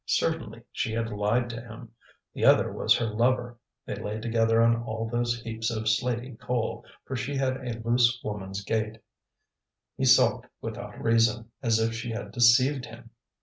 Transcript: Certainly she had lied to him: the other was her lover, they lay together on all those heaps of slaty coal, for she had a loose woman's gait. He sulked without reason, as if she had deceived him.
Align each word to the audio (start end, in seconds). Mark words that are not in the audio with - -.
Certainly 0.07 0.63
she 0.71 0.93
had 0.93 1.11
lied 1.11 1.47
to 1.51 1.61
him: 1.61 1.91
the 2.33 2.43
other 2.43 2.71
was 2.73 2.97
her 2.97 3.05
lover, 3.05 3.59
they 3.85 3.93
lay 3.93 4.19
together 4.19 4.59
on 4.59 4.75
all 4.81 5.07
those 5.07 5.39
heaps 5.43 5.69
of 5.69 5.83
slaty 5.87 6.33
coal, 6.39 6.83
for 7.05 7.15
she 7.15 7.35
had 7.35 7.57
a 7.57 7.79
loose 7.87 8.19
woman's 8.23 8.63
gait. 8.63 8.97
He 9.95 10.05
sulked 10.05 10.47
without 10.59 10.99
reason, 10.99 11.51
as 11.61 11.77
if 11.77 11.93
she 11.93 12.09
had 12.09 12.31
deceived 12.31 12.85
him. 12.87 13.11